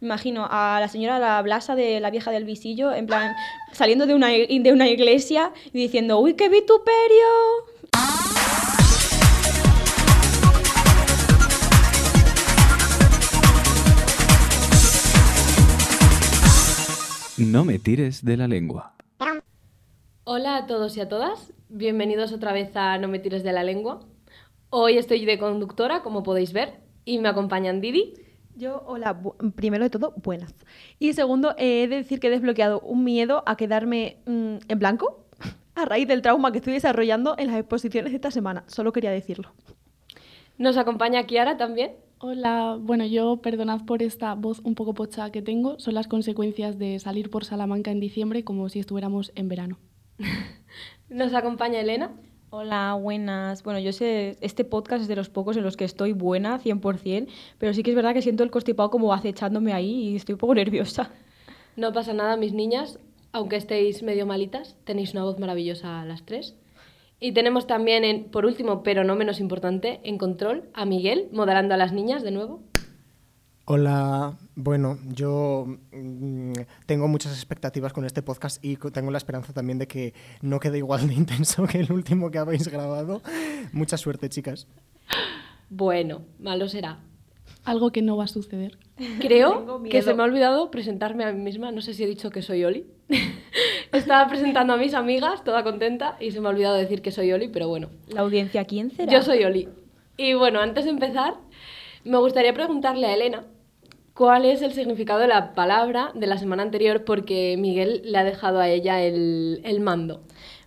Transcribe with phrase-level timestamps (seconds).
[0.00, 3.34] Imagino a la señora la Blasa de la vieja del visillo, en plan,
[3.72, 7.26] saliendo de una, de una iglesia y diciendo, ¡Uy, qué vituperio!
[17.36, 18.94] No me tires de la lengua.
[20.22, 23.64] Hola a todos y a todas, bienvenidos otra vez a No me tires de la
[23.64, 24.00] lengua.
[24.70, 28.27] Hoy estoy de conductora, como podéis ver, y me acompañan Didi.
[28.58, 30.52] Yo, hola, bu- primero de todo, buenas.
[30.98, 34.78] Y segundo, eh, he de decir que he desbloqueado un miedo a quedarme mm, en
[34.78, 35.26] blanco
[35.76, 38.64] a raíz del trauma que estoy desarrollando en las exposiciones de esta semana.
[38.66, 39.52] Solo quería decirlo.
[40.58, 41.92] Nos acompaña Kiara también.
[42.18, 46.76] Hola, bueno, yo perdonad por esta voz un poco pocha que tengo, son las consecuencias
[46.76, 49.78] de salir por Salamanca en diciembre como si estuviéramos en verano.
[51.08, 52.10] Nos acompaña Elena.
[52.50, 53.62] Hola, buenas.
[53.62, 57.28] Bueno, yo sé, este podcast es de los pocos en los que estoy buena, 100%,
[57.58, 60.38] pero sí que es verdad que siento el constipado como acechándome ahí y estoy un
[60.38, 61.10] poco nerviosa.
[61.76, 63.00] No pasa nada, mis niñas,
[63.32, 66.56] aunque estéis medio malitas, tenéis una voz maravillosa a las tres.
[67.20, 71.74] Y tenemos también, en, por último, pero no menos importante, en control a Miguel, moderando
[71.74, 72.62] a las niñas de nuevo.
[73.70, 76.52] Hola, bueno, yo mm,
[76.86, 80.78] tengo muchas expectativas con este podcast y tengo la esperanza también de que no quede
[80.78, 83.20] igual de intenso que el último que habéis grabado.
[83.72, 84.66] Mucha suerte, chicas.
[85.68, 87.00] Bueno, malo será.
[87.62, 88.78] Algo que no va a suceder.
[89.20, 91.70] Creo que se me ha olvidado presentarme a mí misma.
[91.70, 92.86] No sé si he dicho que soy Oli.
[93.92, 97.32] Estaba presentando a mis amigas, toda contenta, y se me ha olvidado decir que soy
[97.32, 99.12] Oli, pero bueno, La audiencia, ¿quién será?
[99.12, 99.68] yo soy Oli.
[100.16, 101.34] Y bueno, antes de empezar,
[102.04, 103.44] me gustaría preguntarle a Elena
[104.18, 108.24] cuál es el significado de la palabra de la semana anterior, porque Miguel le ha
[108.24, 110.22] dejado a ella el, el mando.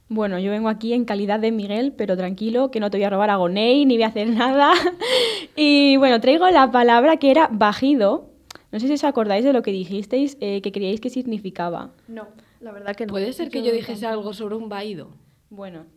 [0.07, 3.09] Bueno, yo vengo aquí en calidad de Miguel, pero tranquilo, que no te voy a
[3.09, 4.71] robar a Gonei ni voy a hacer nada.
[5.57, 8.29] Y bueno, traigo la palabra que era bajido.
[8.71, 11.91] No sé si os acordáis de lo que dijisteis eh, que creíais que significaba.
[12.07, 12.29] No,
[12.61, 13.11] la verdad que no.
[13.11, 15.09] ¿Puede ser que yo dijese algo sobre un vaído?
[15.49, 15.87] Bueno,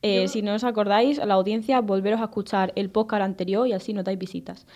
[0.00, 3.74] eh, si no os acordáis, a la audiencia, volveros a escuchar el podcast anterior y
[3.74, 4.66] así no dais visitas.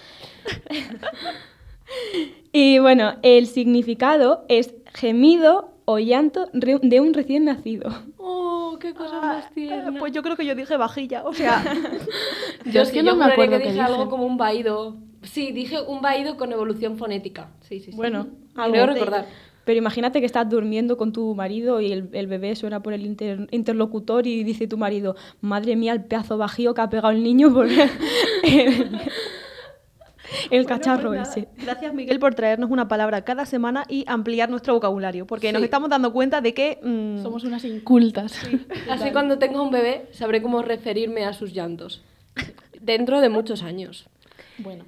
[2.53, 7.91] y bueno, el significado es gemido o llanto de un recién nacido.
[8.19, 9.99] ¡Oh, qué cosa Ah, más tierna!
[9.99, 11.65] Pues yo creo que yo dije vajilla, o sea,
[12.73, 13.85] Yo es sí, que no yo me acuerdo que qué dije dije.
[13.93, 14.97] algo como un vaído.
[15.23, 17.51] Sí, dije un vaído con evolución fonética.
[17.63, 17.97] Sí, sí, sí.
[17.97, 18.87] Bueno, creo algo.
[18.95, 19.27] recordar.
[19.65, 23.05] Pero imagínate que estás durmiendo con tu marido y el, el bebé suena por el
[23.05, 27.23] inter- interlocutor y dice tu marido, madre mía, el pedazo bajío que ha pegado el
[27.23, 27.67] niño por
[30.51, 31.49] el, el cacharro pues ese.
[31.57, 35.91] Gracias, Miguel, por traernos una palabra cada semana y ampliar nuestro vocabulario, porque nos estamos
[35.91, 38.41] dando cuenta de que mm, Somos unas incultas.
[38.91, 42.03] Así cuando tenga un bebé sabré cómo referirme a sus llantos.
[42.81, 44.09] Dentro de muchos años.
[44.59, 44.85] Bueno,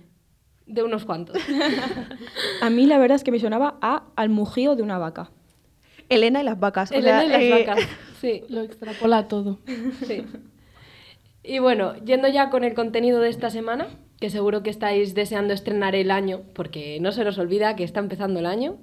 [0.67, 1.37] De unos cuantos.
[2.63, 5.31] A mí la verdad es que me sonaba a al mujío de una vaca.
[6.09, 6.91] Elena y las vacas.
[6.91, 7.89] o Elena sea, y las eh, vacas.
[8.21, 9.59] Sí, lo extrapola todo.
[10.07, 10.25] sí.
[11.43, 13.89] Y bueno, yendo ya con el contenido de esta semana,
[14.21, 18.01] que seguro que estáis deseando estrenar el año, porque no se nos olvida que está
[18.01, 18.77] empezando el año.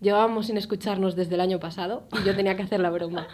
[0.00, 3.26] Llevábamos sin escucharnos desde el año pasado y yo tenía que hacer la broma.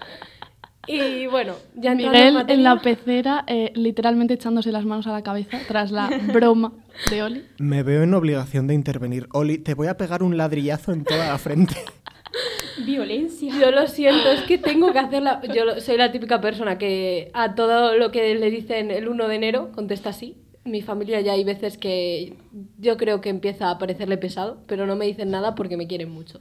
[0.86, 5.22] Y bueno, ya Miguel materia- en la pecera, eh, literalmente echándose las manos a la
[5.22, 6.72] cabeza tras la broma
[7.10, 7.44] de Oli.
[7.58, 9.28] Me veo en obligación de intervenir.
[9.32, 11.74] Oli, te voy a pegar un ladrillazo en toda la frente.
[12.86, 13.52] Violencia.
[13.60, 15.40] Yo lo siento, es que tengo que hacerla.
[15.54, 19.34] Yo soy la típica persona que a todo lo que le dicen el 1 de
[19.34, 20.36] enero contesta sí.
[20.64, 22.34] Mi familia ya hay veces que
[22.78, 26.10] yo creo que empieza a parecerle pesado, pero no me dicen nada porque me quieren
[26.10, 26.38] mucho.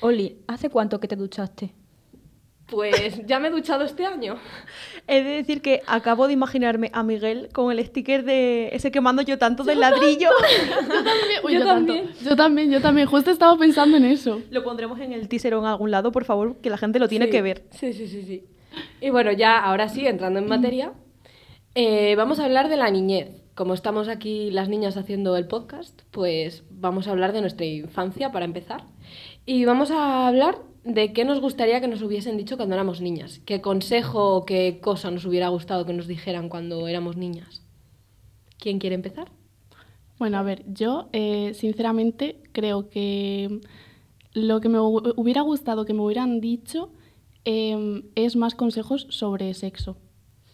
[0.00, 1.72] Oli, ¿hace cuánto que te duchaste?
[2.66, 4.36] Pues ya me he duchado este año.
[5.06, 9.00] He de decir que acabo de imaginarme a Miguel con el sticker de ese que
[9.00, 10.30] mando yo tanto del ladrillo.
[11.44, 11.92] Uy, Yo yo, tanto.
[11.92, 12.10] también.
[12.24, 13.06] Yo también, yo también.
[13.08, 14.40] Justo estaba pensando en eso.
[14.50, 17.08] Lo pondremos en el teaser o en algún lado, por favor, que la gente lo
[17.08, 17.64] tiene Sí, que ver.
[17.72, 18.44] Sí, sí, sí, sí.
[19.02, 20.92] Y bueno, ya ahora sí, entrando en materia,
[21.74, 23.41] eh, vamos a hablar de la niñez.
[23.54, 28.32] Como estamos aquí las niñas haciendo el podcast, pues vamos a hablar de nuestra infancia
[28.32, 28.84] para empezar.
[29.44, 33.40] Y vamos a hablar de qué nos gustaría que nos hubiesen dicho cuando éramos niñas.
[33.44, 37.62] ¿Qué consejo o qué cosa nos hubiera gustado que nos dijeran cuando éramos niñas?
[38.58, 39.30] ¿Quién quiere empezar?
[40.18, 43.60] Bueno, a ver, yo eh, sinceramente creo que
[44.32, 46.90] lo que me hu- hubiera gustado que me hubieran dicho
[47.44, 49.98] em, es más consejos sobre sexo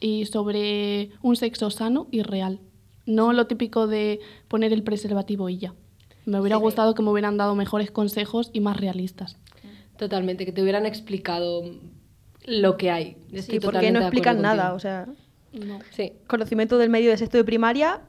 [0.01, 2.61] y sobre un sexo sano y real.
[3.09, 5.75] No lo típico de poner el preservativo y ya.
[6.27, 6.63] Me hubiera Sí.
[6.63, 9.39] gustado que me hubieran dado mejores consejos y más realistas.
[9.97, 11.63] Totalmente, que te hubieran explicado
[12.47, 13.17] lo que hay.
[13.33, 14.77] Estoy Sí, porque no explican nada, contigo.
[14.77, 15.07] o sea,
[15.55, 15.79] No.
[15.93, 18.03] Sí, conocimiento del medio de sexto de primaria,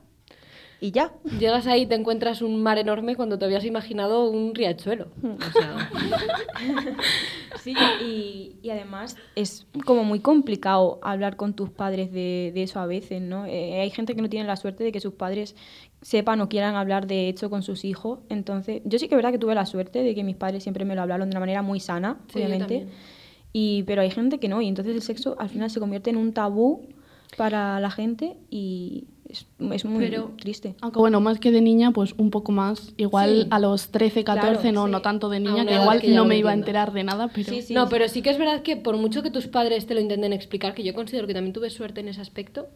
[0.82, 1.14] y ya.
[1.40, 5.08] Llegas ahí y te encuentras un mar enorme cuando te habías imaginado un riachuelo.
[5.24, 5.90] O sea,
[7.62, 12.80] Sí, y, y además es como muy complicado hablar con tus padres de, de eso
[12.80, 13.46] a veces, ¿no?
[13.46, 15.56] Eh, hay gente que no tiene la suerte de que sus padres
[16.02, 18.20] sepan o quieran hablar de hecho con sus hijos.
[18.30, 20.86] Entonces, yo sí que es verdad que tuve la suerte de que mis padres siempre
[20.86, 22.88] me lo hablaron de una manera muy sana, Sí, obviamente.
[23.52, 26.18] Y, pero hay gente que no, y entonces el sexo al final se convierte en
[26.18, 26.88] un tabú
[27.36, 30.76] para la gente y es, es muy Pero- triste.
[30.82, 32.94] Aunque bueno, más que de niña, pues un poco más.
[32.98, 33.48] Igual Sí.
[33.52, 34.92] a los 13, 14, Claro, no, sí.
[34.92, 37.50] no tanto de niña, que igual que no me iba a enterar de nada, pero...
[37.52, 37.74] Sí, sí.
[37.74, 40.34] no, pero sí que es verdad que por mucho que tus padres te lo intenten
[40.34, 42.68] explicar, que yo considero que también tuve suerte en ese aspecto,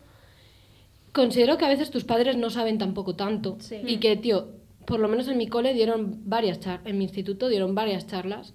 [1.11, 3.57] considero que a veces tus padres no saben tampoco tanto.
[3.59, 3.77] Sí.
[3.85, 4.47] Y que, tío,
[4.85, 8.53] por lo menos en mi cole dieron varias charlas, en mi instituto dieron varias charlas.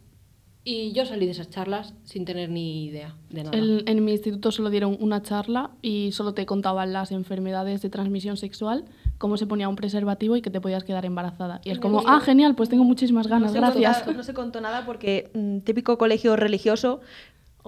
[0.64, 3.56] Y yo salí de esas charlas sin tener ni idea de nada.
[3.56, 7.88] El- en mi instituto solo dieron una charla y solo te contaban las enfermedades de
[7.88, 8.84] transmisión sexual,
[9.16, 11.60] cómo se ponía un preservativo y que te podías quedar embarazada.
[11.64, 13.98] Y es como, ah, genial, pues tengo muchísimas ganas, no, se gracias.
[14.02, 17.00] contó, no se contó nada porque mm, típico colegio religioso,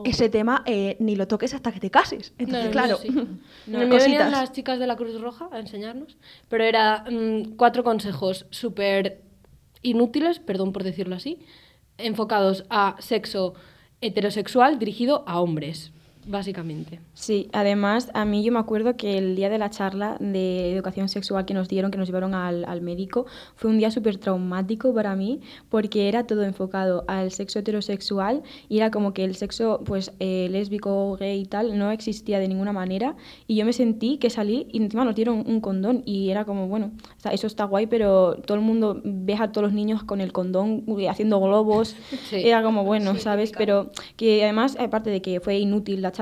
[0.05, 2.33] ese tema eh, ni lo toques hasta que te cases.
[2.39, 3.09] No, Entonces, en el claro, sí.
[3.09, 3.27] no,
[3.79, 4.31] venían cositas.
[4.31, 6.17] las chicas de la Cruz Roja a enseñarnos,
[6.49, 9.23] pero era mm, cuatro consejos súper
[9.83, 11.39] inútiles, perdón por decirlo así,
[12.03, 13.55] enfocados a sexo
[14.01, 15.93] heterosexual dirigido a hombres,
[16.31, 17.01] básicamente.
[17.15, 21.09] Sí, además, a mí yo me acuerdo que el día de la charla de educación
[21.09, 24.95] sexual que nos dieron, que nos llevaron al, al médico, fue un día súper traumático
[24.95, 29.83] para mí, porque era todo enfocado al sexo heterosexual y era como que el sexo
[29.85, 33.17] pues eh, lésbico, gay y tal no existía de ninguna manera
[33.47, 36.69] y yo me sentí que salí y encima nos dieron un condón y era como,
[36.69, 40.03] bueno, o sea, eso está guay, pero todo el mundo ve a todos los niños
[40.05, 41.97] con el condón haciendo globos,
[42.31, 42.37] Sí.
[42.45, 43.53] era como, bueno, ¿sabes?
[43.57, 46.20] Pero que además, aparte de que fue inútil la charla,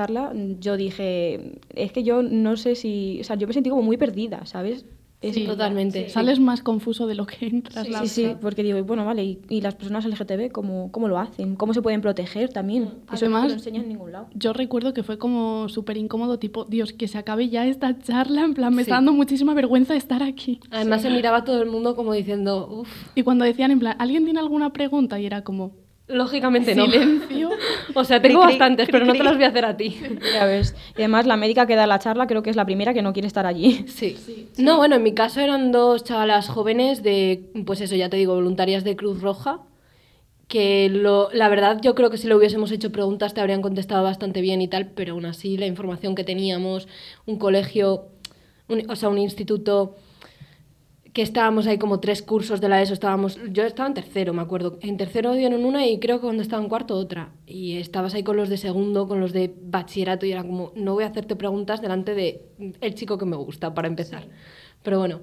[0.59, 3.97] yo dije, es que yo no sé si, o sea, yo me sentí como muy
[3.97, 4.85] perdida, ¿sabes?
[5.21, 6.05] Es- Sí, totalmente.
[6.05, 6.09] sí.
[6.11, 7.89] Sales más confuso de lo que entras.
[7.89, 11.19] la Sí, sí, porque digo, bueno, vale, y, y las personas LGTB, ¿cómo, ¿cómo lo
[11.19, 11.57] hacen?
[11.57, 12.93] ¿Cómo se pueden proteger también?
[13.11, 14.27] Eso no lo enseñan en ningún lado.
[14.33, 18.45] Yo recuerdo que fue como súper incómodo, tipo, Dios, que se acabe ya esta charla,
[18.45, 18.89] en plan, me Sí.
[18.91, 20.61] está dando muchísima vergüenza estar aquí.
[20.71, 23.97] Además se miraba a todo el mundo como diciendo, uff, Y cuando decían, en plan,
[23.99, 25.19] ¿alguien tiene alguna pregunta?
[25.19, 25.73] Y era como,
[26.09, 26.85] lógicamente no.
[26.85, 27.49] silencio.
[27.95, 29.99] O sea, tengo Cri, bastantes, cri, pero no te las voy a hacer a ti.
[30.33, 30.75] Ya ves.
[30.95, 33.13] Y además la médica que da la charla creo que es la primera que no
[33.13, 33.85] quiere estar allí.
[33.87, 34.15] Sí.
[34.57, 38.35] No, bueno, en mi caso eran dos chavalas jóvenes de, pues eso, ya te digo,
[38.35, 39.61] voluntarias de Cruz Roja,
[40.47, 44.03] que lo, la verdad yo creo que si le hubiésemos hecho preguntas te habrían contestado
[44.03, 46.87] bastante bien y tal, pero aún así la información que teníamos,
[47.25, 48.07] un colegio,
[48.67, 49.95] un- o sea, un instituto
[51.13, 54.41] que estábamos ahí como tres cursos de la ESO, estábamos, yo estaba en tercero, me
[54.41, 58.13] acuerdo, en tercero dieron una y creo que cuando estaba en cuarto otra, y estabas
[58.13, 61.07] ahí con los de segundo, con los de bachillerato y era como, no voy a
[61.07, 62.45] hacerte preguntas delante de
[62.81, 64.27] el chico que me gusta para empezar.
[64.83, 65.21] Pero bueno,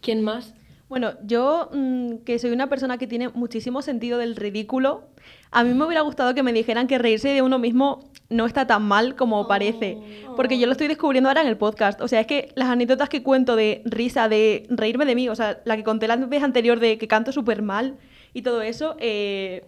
[0.00, 0.54] ¿quién más?
[0.88, 5.08] Bueno, yo mm, que soy una persona que tiene muchísimo sentido del ridículo,
[5.50, 8.66] a mí me hubiera gustado que me dijeran que reírse de uno mismo no está
[8.66, 9.98] tan mal como parece,
[10.36, 12.00] porque yo lo estoy descubriendo ahora en el podcast.
[12.00, 15.34] O sea, es que las anécdotas que cuento de risa, de reírme de mí, o
[15.36, 17.98] sea, la que conté la vez anterior de que canto súper mal
[18.34, 19.64] y todo eso, eh,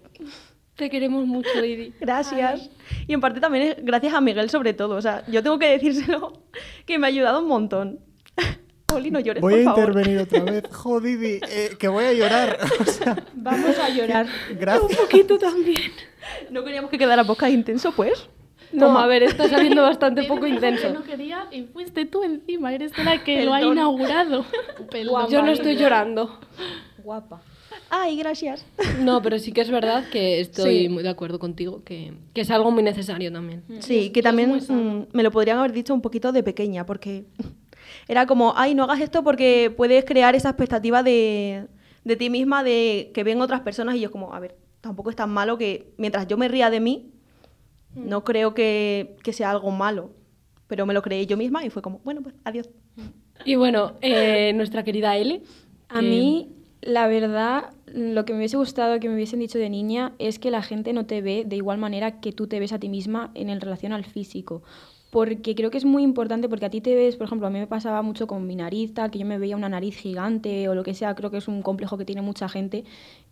[0.76, 1.93] Te queremos mucho, Didi.
[2.00, 2.70] gracias.
[3.06, 5.69] Y en parte también es gracias a Miguel sobre todo, o sea, yo tengo que
[5.69, 6.32] decírselo
[6.87, 8.00] que me ha ayudado un montón.
[8.94, 9.88] Oli, no llores, Voy por a favor.
[9.90, 10.64] intervenir otra vez.
[10.72, 12.58] Jodidi, eh, que voy a llorar.
[12.81, 14.26] O sea, Vamos a llorar.
[14.58, 14.96] gracias.
[14.99, 15.93] poquito también.
[16.50, 18.29] No queríamos que quedara podcast intenso, pues.
[18.72, 20.93] No, a ver, está saliendo bastante poco intenso.
[20.93, 24.44] no quería y fuiste tú encima, eres tú la que lo ha inaugurado.
[24.91, 25.31] Perdón.
[25.31, 26.39] Yo no estoy llorando.
[27.03, 27.41] Guapa.
[27.91, 28.67] Ay, gracias.
[29.01, 30.89] No, pero sí que es verdad que estoy Sí.
[30.91, 33.63] muy de acuerdo contigo, que, que es algo muy necesario también.
[33.81, 37.25] Sí, que también mm, me lo podrían haber dicho un poquito de pequeña, porque
[38.08, 41.67] era como, ay, no hagas esto porque puedes crear esa expectativa de,
[42.05, 45.17] de ti misma, de que ven otras personas, y yo como, a ver, tampoco es
[45.17, 47.10] tan malo que mientras yo me ría de mí,
[47.94, 50.10] no creo que, que sea algo malo.
[50.66, 52.68] Pero me lo creí yo misma y fue como, bueno, pues adiós.
[53.44, 55.42] Y bueno, eh, nuestra querida L.
[55.88, 56.48] A que- mí,
[56.82, 60.50] la verdad, lo que me hubiese gustado que me hubiesen dicho de niña es que
[60.50, 63.30] la gente no te ve de igual manera que tú te ves a ti misma
[63.34, 64.62] en el relación al físico.
[65.10, 67.58] Porque creo que es muy importante, porque a ti te ves, por ejemplo, a mí
[67.58, 70.74] me pasaba mucho con mi nariz, tal, que yo me veía una nariz gigante o
[70.74, 72.84] lo que sea, creo que es un complejo que tiene mucha gente.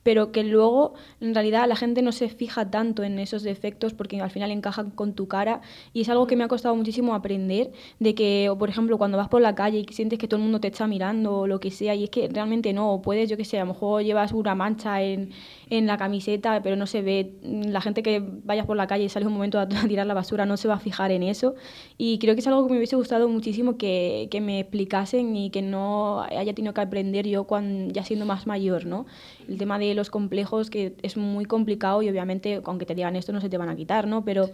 [0.06, 4.20] Pero que luego en realidad la gente no se fija tanto en esos defectos porque
[4.20, 7.72] al final encajan con tu cara y es algo que me ha costado muchísimo aprender
[7.98, 10.44] de que, o por ejemplo, cuando vas por la calle y sientes que todo el
[10.44, 13.36] mundo te está mirando o lo que sea y es que realmente no, puedes, yo
[13.36, 15.30] que sé, a lo mejor llevas una mancha en,
[15.70, 19.08] en la camiseta pero no se ve, la gente que vayas por la calle y
[19.08, 21.56] sales un momento a, tirar la basura no se va a fijar en eso
[21.98, 25.50] y creo que es algo que me hubiese gustado muchísimo que, que me explicasen y
[25.50, 29.06] que no haya tenido que aprender yo cuando, ya siendo más mayor, ¿no?
[29.48, 33.32] El tema de los complejos que es muy complicado y obviamente aunque te digan esto
[33.32, 34.24] no se te van a quitar, ¿no?
[34.24, 34.50] Pero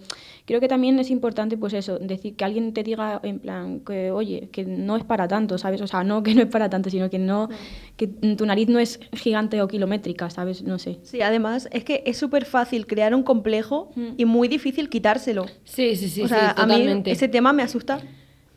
[0.47, 4.11] creo que también es importante pues eso, decir que alguien te diga en plan que
[4.11, 5.81] oye, que no es para tanto, ¿sabes?
[5.83, 7.49] O sea, no que no es para tanto, sino que no
[7.97, 10.63] que tu nariz no es gigante o kilométrica, ¿sabes?
[10.63, 10.99] No sé.
[11.03, 15.47] Sí, además es que es súper fácil crear un complejo y muy difícil quitárselo.
[15.65, 17.11] Sí, sí, sí, o sea, sí, a mí totalmente.
[17.11, 18.01] ese tema me asusta.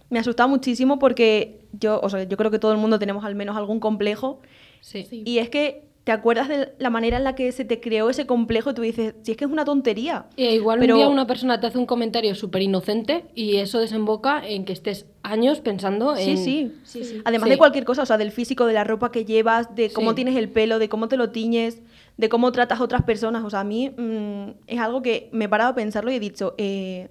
[0.10, 3.36] Me asusta muchísimo porque yo, o sea, yo creo que todo el mundo tenemos al
[3.36, 4.39] menos algún complejo.
[4.82, 5.08] Sí.
[5.25, 8.25] Y es que te acuerdas de la manera en la que se te creó ese
[8.25, 10.27] complejo y tú dices, si es que es una tontería.
[10.38, 13.79] Y igual Pero- un día una persona te hace un comentario súper inocente y eso
[13.79, 16.38] desemboca en que estés años pensando Sí, en...
[16.38, 16.71] sí.
[16.83, 17.21] Sí, sí.
[17.25, 17.51] Además Sí.
[17.53, 20.35] de cualquier cosa, o sea, del físico, de la ropa que llevas, de cómo tienes
[20.38, 21.81] el pelo, de cómo te lo tiñes,
[22.17, 23.43] de cómo tratas a otras personas.
[23.43, 26.19] O sea, a mí mm, es algo que me he parado a pensarlo y he
[26.19, 27.09] dicho, eh,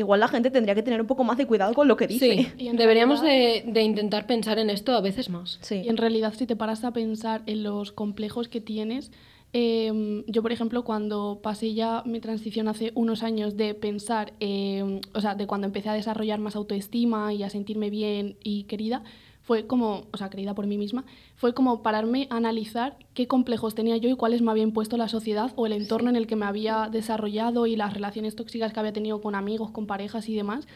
[0.00, 2.52] igual la gente tendría que tener un poco más de cuidado con lo que dice.
[2.58, 5.58] Sí, deberíamos de, de intentar pensar en esto a veces más.
[5.62, 5.82] Sí.
[5.84, 9.10] Y en realidad, si te paras a pensar en los complejos que tienes,
[9.52, 15.00] eh, yo, por ejemplo, cuando pasé ya mi transición hace unos años de pensar, eh,
[15.12, 19.02] o sea, de cuando empecé a desarrollar más autoestima y a sentirme bien y querida,
[19.50, 21.04] fue como, o sea, querida por mí misma,
[21.34, 25.08] fue como pararme a analizar qué complejos tenía yo y cuáles me había impuesto la
[25.08, 28.78] sociedad o el entorno en el que me había desarrollado y las relaciones tóxicas que
[28.78, 30.68] había tenido con amigos, con parejas y demás.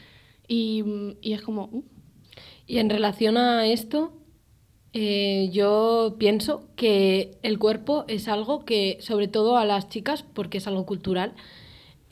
[0.48, 0.82] Y,
[1.20, 1.84] y es como, uh,
[2.66, 4.10] Y en relación a esto,
[4.92, 10.58] eh, yo pienso que el cuerpo es algo que, sobre todo a las chicas, porque
[10.58, 11.34] es algo cultural,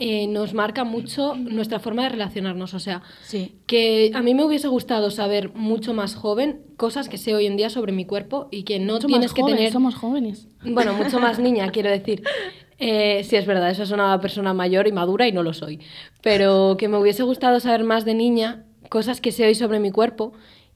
[0.04, 2.75] eh, nos marca mucho nuestra forma de relacionarnos.
[2.75, 3.54] O sea, Sí.
[3.66, 7.56] que a mí me hubiese gustado saber mucho más joven cosas que sé hoy en
[7.56, 9.73] día sobre mi cuerpo y que no mucho tienes más que tener...
[9.73, 10.49] somos jóvenes.
[10.64, 12.25] Bueno, mucho más niña, quiero decir.
[12.78, 15.78] Eh, sí, es verdad, eso es una persona mayor y madura y no lo soy.
[16.21, 19.92] Pero que me hubiese gustado saber más de niña, cosas que sé hoy sobre mi
[19.92, 20.32] cuerpo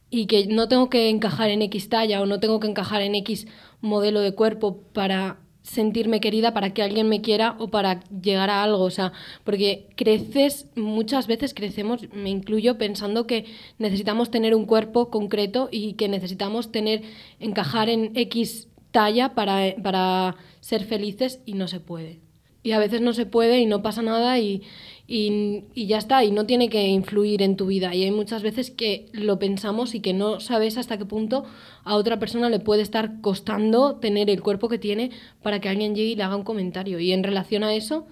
[0.08, 3.16] y que no tengo que encajar en X talla o no tengo que encajar en
[3.16, 3.48] X
[3.80, 8.62] modelo de cuerpo para sentirme querida, para que alguien me quiera o para llegar a
[8.62, 8.84] algo.
[8.84, 9.12] O sea,
[9.44, 13.46] porque creces, muchas veces crecemos, me incluyo, pensando que
[13.78, 17.02] necesitamos tener un cuerpo concreto y que necesitamos tener,
[17.40, 22.20] encajar en X talla para, para ser felices y no se puede.
[22.62, 24.62] Y a veces no se puede y no pasa nada y,
[25.08, 27.94] y, y ya está, y no tiene que influir en tu vida.
[27.94, 31.44] Y hay muchas veces que lo pensamos y que no sabes hasta qué punto
[31.84, 35.10] a otra persona le puede estar costando tener el cuerpo que tiene
[35.42, 36.98] para que alguien llegue y le haga un comentario.
[36.98, 38.06] Y en relación a eso,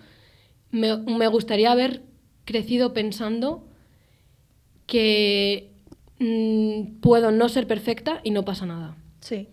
[0.71, 2.03] me, me gustaría haber
[2.45, 3.65] crecido pensando
[4.87, 5.73] que
[6.19, 8.97] mm, puedo no ser perfecta y no pasa nada.
[9.21, 9.49] Sí.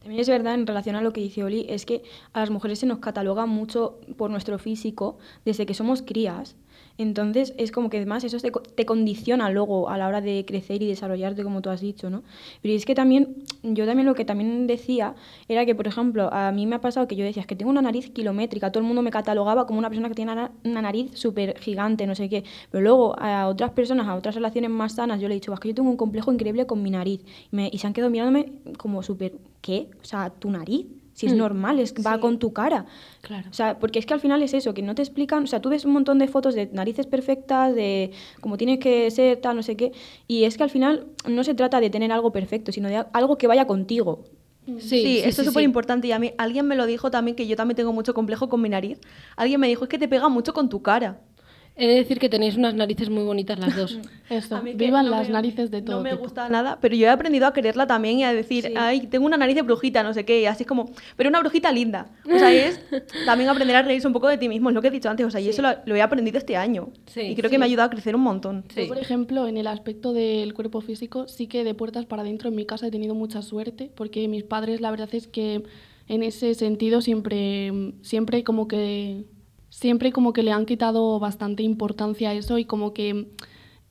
[0.00, 2.78] También es verdad, en relación a lo que dice Oli, es que a las mujeres
[2.78, 6.56] se nos cataloga mucho por nuestro físico desde que somos crías.
[7.00, 10.82] Entonces es como que además eso te, te condiciona luego a la hora de crecer
[10.82, 12.22] y desarrollarte, como tú has dicho, ¿no?
[12.62, 15.14] Pero es que también, yo también lo que también decía
[15.48, 17.70] era que, por ejemplo, a mí me ha pasado que yo decía, es que tengo
[17.70, 20.82] una nariz kilométrica, todo el mundo me catalogaba como una persona que tiene una, una
[20.82, 22.44] nariz súper gigante, no sé qué.
[22.70, 25.60] Pero luego a otras personas, a otras relaciones más sanas, yo le he dicho, es
[25.60, 27.20] que yo tengo un complejo increíble con mi nariz.
[27.52, 29.88] Y, me- y se han quedado mirándome como súper, ¿qué?
[30.02, 30.86] O sea, tu nariz.
[31.20, 31.38] Si es Mm.
[31.38, 32.86] normal, es, va con tu cara.
[33.20, 33.46] Claro.
[33.50, 35.60] O sea, porque es que al final es eso, que no te explican, o sea,
[35.60, 38.10] tú ves un montón de fotos de narices perfectas, de
[38.40, 39.92] cómo tienes que ser, tal, no sé qué,
[40.26, 43.36] y es que al final no se trata de tener algo perfecto, sino de algo
[43.36, 44.24] que vaya contigo.
[44.78, 45.64] Sí, esto es súper sí.
[45.64, 48.48] importante y a mí alguien me lo dijo también que yo también tengo mucho complejo
[48.48, 48.98] con mi nariz.
[49.36, 51.20] Alguien me dijo es que te pega mucho con tu cara.
[51.82, 53.98] He de decir que tenéis unas narices muy bonitas las dos.
[54.28, 56.22] Eso, A mí que vivan no las me- narices de todo No me tipo.
[56.24, 58.74] gusta nada, pero yo he aprendido a quererla también y a decir, Sí.
[58.76, 61.40] ay, tengo una nariz de brujita, no sé qué, y así es como, pero una
[61.40, 62.08] brujita linda.
[62.26, 62.78] O sea, es
[63.24, 65.24] también aprender a reírse un poco de ti mismo, es lo que he dicho antes,
[65.26, 66.90] o sea, y eso lo, lo he aprendido este año.
[67.06, 67.54] Sí, y creo sí.
[67.54, 68.64] que me ha ayudado a crecer un montón.
[68.74, 68.82] Sí.
[68.82, 72.50] Yo, por ejemplo, en el aspecto del cuerpo físico, sí que de puertas para adentro
[72.50, 75.62] en mi casa he tenido mucha suerte, porque mis padres, la verdad es que
[76.08, 77.72] en ese sentido siempre,
[78.02, 79.24] siempre como que
[79.80, 83.28] siempre como que le han quitado bastante importancia a eso y como que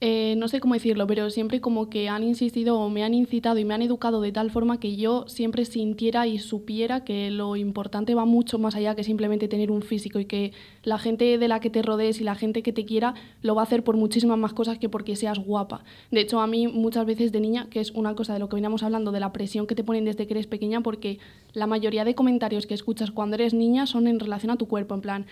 [0.01, 3.57] eh, no sé cómo decirlo, pero siempre como que han insistido o me han incitado
[3.57, 7.55] y me han educado de tal forma que yo siempre sintiera y supiera que lo
[7.55, 10.53] importante va mucho más allá que simplemente tener un físico y que
[10.83, 13.63] la gente de la que te rodees y la gente que te quiera lo va
[13.63, 15.83] a hacer por muchísimas más cosas que porque seas guapa.
[16.11, 18.55] De hecho, a mí muchas veces de niña, que es una cosa de lo que
[18.55, 21.17] veníamos hablando, de la presión que te ponen desde que eres pequeña, porque
[21.53, 24.95] la mayoría de comentarios que escuchas cuando eres niña son en relación a tu cuerpo,
[24.95, 25.25] en plan,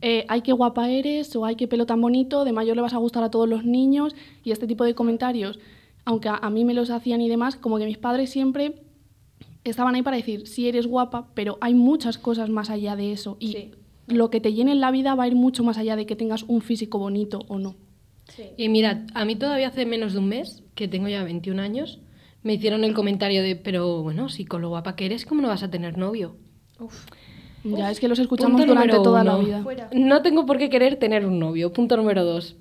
[0.00, 2.94] eh, ay, qué guapa eres, o ay, qué pelo tan bonito, de mayor le vas
[2.94, 4.14] a gustar a todos los niños,
[4.44, 5.58] y este tipo de comentarios,
[6.04, 8.82] aunque a, a mí me los hacían y demás, como que mis padres siempre
[9.64, 13.36] estaban ahí para decir, sí eres guapa, pero hay muchas cosas más allá de eso,
[13.40, 13.70] y Sí.
[14.06, 16.14] lo que te llene en la vida va a ir mucho más allá de que
[16.16, 17.74] tengas un físico bonito o no.
[18.56, 22.00] Y mira, a mí todavía hace menos de un mes, que tengo ya 21 años,
[22.42, 25.48] me hicieron el comentario de, pero bueno, si con lo guapa que eres, ¿cómo no
[25.48, 26.36] vas a tener novio?
[27.76, 29.62] Ya es que los escuchamos Punto durante toda la vida.
[29.62, 29.88] Fuera.
[29.92, 31.72] No tengo por qué querer tener un novio.
[31.72, 32.56] Punto número dos.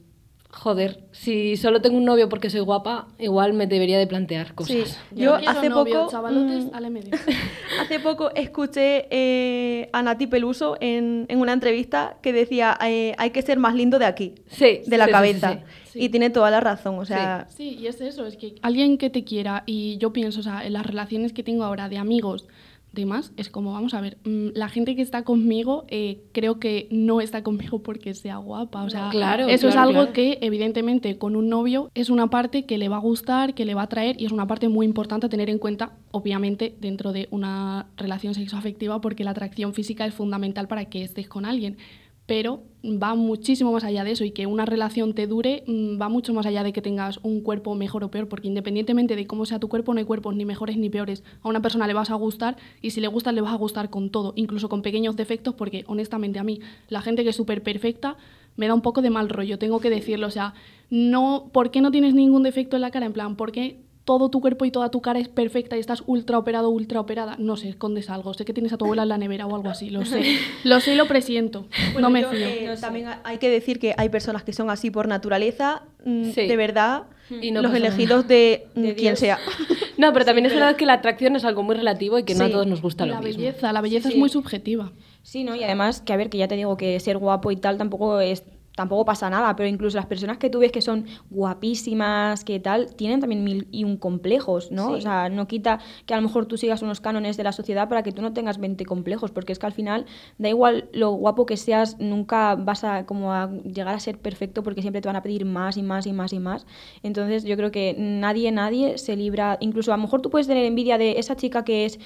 [0.51, 4.53] Joder, si solo tengo un novio porque soy guapa, igual me debería de plantear Sí,
[4.55, 4.97] cosas.
[5.11, 7.11] yo quiero hace novio, poco, Chavalotes, mm, al medio.
[7.81, 13.31] hace poco escuché eh, a Nati Peluso en, en una entrevista que decía eh, hay
[13.31, 15.51] que ser más lindo de aquí, Sí, de la sí, sí, cabeza.
[15.53, 15.59] sí,
[15.91, 15.99] sí.
[16.03, 19.09] Y tiene toda la razón, o sea, Sí, y es eso, es que alguien que
[19.09, 22.47] te quiera y yo pienso, o sea, en las relaciones que tengo ahora de amigos,
[22.95, 26.87] demás, es como, vamos a ver, mm, la gente que está conmigo eh, creo que
[26.89, 30.13] no está conmigo porque sea guapa, o sea, Claro, eso es algo claro.
[30.13, 33.75] que evidentemente con un novio es una parte que le va a gustar, que le
[33.75, 37.11] va a atraer y es una parte muy importante a tener en cuenta, obviamente, dentro
[37.11, 41.77] de una relación sexoafectiva porque la atracción física es fundamental para que estés con alguien.
[42.25, 46.09] Pero va muchísimo más allá de eso y que una relación te dure mm, va
[46.09, 49.45] mucho más allá de que tengas un cuerpo mejor o peor, porque independientemente de cómo
[49.45, 51.23] sea tu cuerpo, no hay cuerpos ni mejores ni peores.
[51.41, 53.89] A una persona le vas a gustar y si le gustas le vas a gustar
[53.89, 57.63] con todo, incluso con pequeños defectos, porque honestamente a mí la gente que es súper
[57.63, 58.17] perfecta
[58.55, 60.27] me da un poco de mal rollo, tengo que decirlo.
[60.27, 60.53] O sea,
[60.89, 63.05] no, ¿por qué no tienes ningún defecto en la cara?
[63.05, 66.03] En plan, ¿por qué todo tu cuerpo y toda tu cara es perfecta y estás
[66.05, 67.35] ultra operado, ultra operada?
[67.39, 68.33] No sé, escondes algo.
[68.33, 70.21] Sé que tienes a tu abuela en la nevera o algo así, lo sé.
[70.63, 71.65] Lo sé y lo presiento.
[71.93, 72.45] Bueno, no me yo, fío.
[72.47, 72.77] eh, No.
[72.79, 76.47] También ha- hay que decir que hay personas que son así por naturaleza, mm, Sí.
[76.47, 77.03] de verdad,
[77.41, 79.19] Y no los elegidos de, mm, De quien Dios.
[79.19, 79.39] sea.
[79.97, 82.43] No, pero también es verdad que la atracción es algo muy relativo y que no
[82.45, 83.41] a todos nos gusta la lo mismo.
[83.41, 84.91] belleza, la belleza Sí, es muy subjetiva.
[85.23, 85.55] Sí, ¿no?
[85.55, 88.19] Y además, que a ver, que ya te digo que ser guapo y tal tampoco
[88.19, 88.43] es
[88.75, 92.93] tampoco pasa nada, pero incluso las personas que tú ves que son guapísimas, que tal,
[92.95, 94.89] tienen también mil y un complejos, ¿no?
[94.89, 94.93] Sí.
[94.95, 97.87] O sea, no quita que a lo mejor tú sigas unos cánones de la sociedad
[97.87, 100.05] para que tú no tengas 20 complejos, porque es que al final
[100.37, 104.61] da igual lo guapo que seas, nunca vas a como a llegar a ser perfecto
[104.63, 106.65] porque siempre te van a pedir más y más y más y más.
[107.03, 110.65] Entonces, yo creo que nadie nadie se libra, incluso a lo mejor tú puedes tener
[110.65, 111.99] envidia de esa chica que es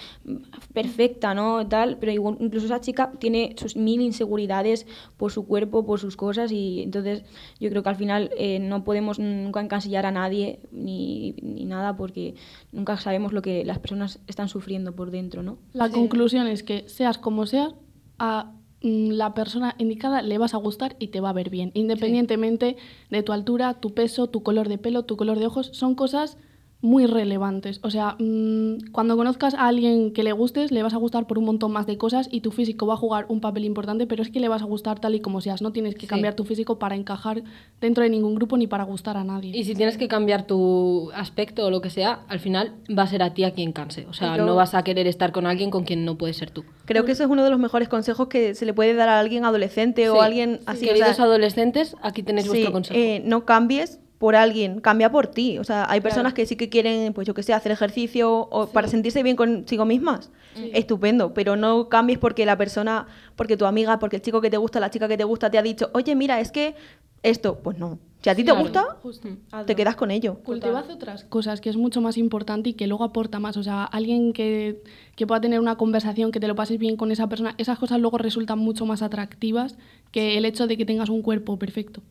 [0.73, 1.67] perfecta, ¿no?
[1.67, 4.85] Tal, pero igual- incluso esa chica tiene sus mil inseguridades
[5.17, 7.23] por su cuerpo, por sus cosas y entonces
[7.59, 11.95] yo creo que al final eh, no podemos nunca encasillar a nadie ni, ni nada
[11.95, 12.35] porque
[12.71, 15.57] nunca sabemos lo que las personas están sufriendo por dentro, ¿no?
[15.73, 17.73] La conclusión es que seas como seas,
[18.17, 21.71] a mm, la persona indicada le vas a gustar y te va a ver bien,
[21.73, 22.77] independientemente
[23.09, 26.37] de tu altura, tu peso, tu color de pelo, tu color de ojos, son cosas
[26.81, 27.81] muy relevantes.
[27.83, 31.37] O sea, mm, cuando conozcas a alguien que le gustes, le vas a gustar por
[31.37, 34.23] un montón más de cosas y tu físico va a jugar un papel importante, pero
[34.23, 35.61] es que le vas a gustar tal y como seas.
[35.61, 36.07] No tienes que Sí.
[36.07, 37.43] cambiar tu físico para encajar
[37.81, 39.51] dentro de ningún grupo ni para gustar a nadie.
[39.57, 43.07] Y si tienes que cambiar tu aspecto o lo que sea, al final va a
[43.07, 44.05] ser a ti a quien canse.
[44.07, 46.49] O sea, Yo- no vas a querer estar con alguien con quien no puedes ser
[46.49, 46.63] tú.
[46.85, 49.19] Creo que eso es uno de los mejores consejos que se le puede dar a
[49.19, 50.19] alguien adolescente o Sí.
[50.21, 50.85] a alguien así.
[50.85, 52.97] o Queridos sea, adolescentes, aquí tenéis sí, vuestro consejo.
[52.97, 55.57] eh, no cambies por alguien, cambia por ti.
[55.57, 58.67] O sea, hay personas que sí que quieren, pues yo que sé, hacer ejercicio o
[58.67, 60.29] para sentirse bien consigo mismas.
[60.73, 64.57] Estupendo, pero no cambies porque la persona, porque tu amiga, porque el chico que te
[64.57, 66.75] gusta, la chica que te gusta te ha dicho, oye, mira, es que
[67.23, 67.97] esto, pues no.
[68.21, 69.29] Si a ti te gusta, Justo.
[69.65, 70.39] te quedas con ello.
[70.43, 73.55] Cultivad otras cosas, que es mucho más importante y que luego aporta más.
[73.55, 74.83] O sea, alguien que,
[75.15, 78.01] que pueda tener una conversación, que te lo pases bien con esa persona, esas cosas
[78.01, 79.77] luego resultan mucho más atractivas
[80.11, 82.01] que el hecho de que tengas un cuerpo perfecto.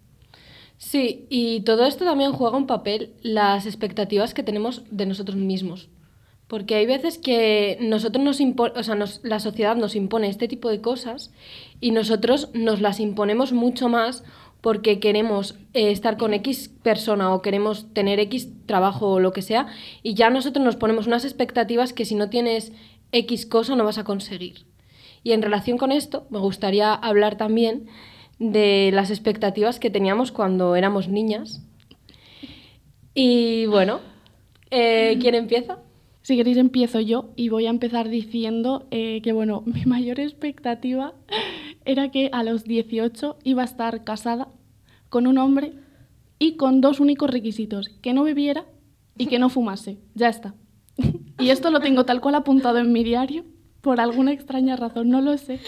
[0.79, 5.89] Sí, y todo esto también juega un papel las expectativas que tenemos de nosotros mismos.
[6.47, 10.71] Porque hay veces que nosotros nos o sea, nos- la sociedad nos impone este tipo
[10.71, 11.31] de cosas
[11.81, 14.25] y nosotros nos las imponemos mucho más
[14.61, 19.43] porque queremos eh, estar con X persona o queremos tener X trabajo o lo que
[19.43, 19.67] sea
[20.03, 22.73] y ya nosotros nos ponemos unas expectativas que si no tienes
[23.13, 24.67] X cosa no vas a conseguir.
[25.23, 27.89] Y en relación con esto, me gustaría hablar también
[28.39, 31.65] de las expectativas que teníamos cuando éramos niñas.
[33.15, 34.01] Y bueno,
[34.71, 35.79] eh, ¿quién empieza?
[36.23, 41.15] Si queréis empiezo yo y voy a empezar diciendo eh, que, bueno, mi mayor expectativa
[41.85, 44.49] era que a los 18 iba a estar casada
[45.09, 45.73] con un hombre
[46.39, 48.67] y con dos únicos requisitos, que no bebiera
[49.17, 49.99] y que no fumase.
[50.15, 50.55] Ya está.
[51.39, 53.45] y esto lo tengo tal cual apuntado en mi diario,
[53.81, 55.61] por alguna extraña razón, no lo sé.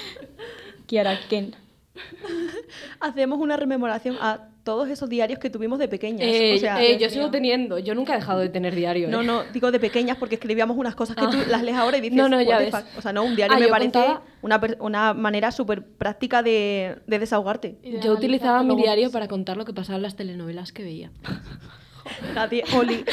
[0.87, 1.55] Kiara, Ken.
[3.01, 6.21] Hacemos una rememoración a todos esos diarios que tuvimos de pequeñas.
[6.23, 9.09] Eh, o sea, eh, yo sigo teniendo, yo nunca he dejado de tener diario.
[9.09, 9.25] No, ¿eh?
[9.25, 11.47] no, digo de pequeñas porque escribíamos unas cosas que tú Ah.
[11.49, 12.75] las lees ahora y dices, No, no, ya "What the ves.
[12.75, 12.99] fuck?".
[12.99, 16.99] O sea, no, un diario Ah, me parece contaba- una, una manera súper práctica de,
[17.07, 17.79] de desahogarte.
[17.83, 21.11] De Yo utilizaba mi diario para contar lo que pasaba en las telenovelas que veía.
[22.35, 23.05] Nadie, Oli,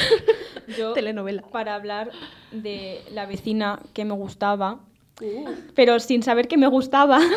[0.78, 1.42] Yo, telenovela.
[1.44, 2.12] para hablar
[2.52, 4.80] de la vecina que me gustaba,
[5.76, 7.20] pero sin saber que me gustaba.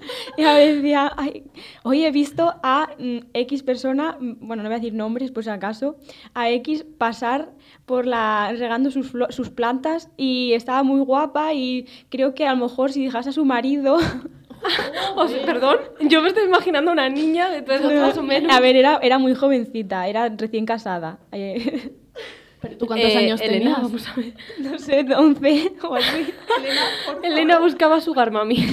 [0.36, 1.44] Y a veces decía, "Ay,
[1.82, 5.44] hoy he visto a mm, X persona, mm, bueno, no voy a decir nombres por
[5.44, 5.96] si acaso,
[6.34, 7.50] a X pasar
[7.86, 12.64] por la, regando sus, sus plantas y estaba muy guapa y creo que a lo
[12.64, 13.98] mejor si dejase a su marido...
[15.14, 15.76] O sea, perdón,
[16.08, 18.52] yo me estoy imaginando una niña de tu edad más o menos.
[18.52, 21.18] A ver, era, era muy jovencita, era recién casada.
[21.30, 21.92] Eh,
[22.62, 23.82] Pero ¿Tú cuántos Eh, años Elena, tenías?
[23.82, 24.34] vamos a ver.
[24.58, 26.32] no sé, 11 o así.
[27.22, 28.66] Elena buscaba Sugar Mami.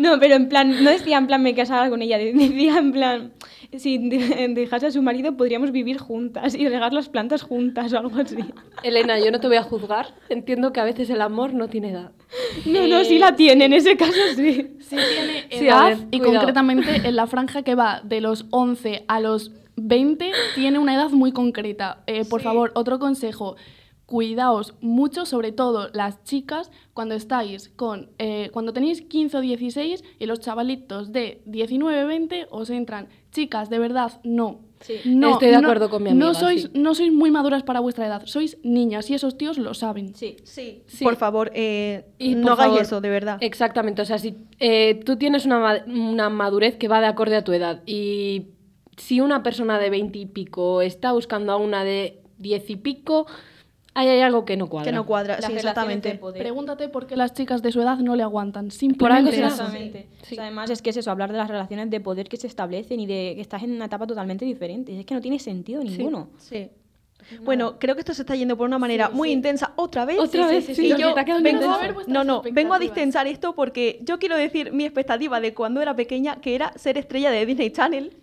[0.00, 3.32] No, pero en plan, no decía en plan me casara con ella, decía en plan,
[3.76, 7.98] si de- dejase a su marido podríamos vivir juntas y regar las plantas juntas o
[7.98, 8.36] algo así.
[8.82, 10.14] Elena, yo no te voy a juzgar.
[10.28, 12.12] Entiendo que a veces el amor no tiene edad.
[12.66, 14.76] No, no, sí la tiene, en ese caso sí.
[14.80, 16.36] Sí tiene Sí, edad ver, y cuidado.
[16.38, 21.10] concretamente en la franja que va de los 11 a los 20 tiene una edad
[21.10, 22.02] muy concreta.
[22.06, 23.56] Eh, por favor, otro consejo.
[24.10, 28.10] Cuidaos mucho, sobre todo las chicas, cuando estáis con.
[28.18, 33.06] eh, cuando tenéis 15 o 16 y los chavalitos de 19, 20 os entran.
[33.30, 34.62] Chicas, de verdad, no.
[34.80, 34.94] Sí.
[35.04, 36.70] No, Estoy de no- acuerdo con mi No sois, sí.
[36.74, 40.12] no sois muy maduras para vuestra edad, sois niñas y esos tíos lo saben.
[40.16, 40.38] Sí.
[40.42, 41.04] Sí, Sí.
[41.04, 43.38] por favor, eh, Y no hagáis eso, de verdad.
[43.40, 47.44] Exactamente, o sea, si eh, tú tienes una, una madurez que va de acorde a
[47.44, 48.46] tu edad y
[48.96, 53.26] si una persona de 20 y pico está buscando a una de 10 y pico,
[53.94, 54.90] ahí hay algo que no cuadra.
[54.90, 56.14] que no cuadra, sí, exactamente.
[56.14, 56.42] poder.
[56.42, 58.70] Pregúntate por qué las chicas de su edad no le aguantan.
[58.70, 59.46] Simplemente eso.
[59.46, 60.08] Exactamente.
[60.22, 60.34] Sí.
[60.34, 62.46] O sea, además es que es eso, hablar de las relaciones de poder que se
[62.46, 64.98] establecen y de que estás en una etapa totalmente diferente.
[64.98, 66.30] Es que no tiene sentido ninguno.
[66.38, 66.70] Sí.
[67.42, 69.32] Bueno, creo que esto se está yendo por una manera Sí, muy sí.
[69.32, 70.18] intensa otra vez.
[70.18, 71.62] Otra Sí, vez, sí, sí, sí, Y yo vengo.
[71.62, 75.54] Saber vuestras no, no, vengo a distensar esto porque yo quiero decir mi expectativa de
[75.54, 78.12] cuando era pequeña, que era ser estrella de Disney Channel.